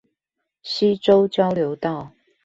[0.63, 2.11] 溪洲交流道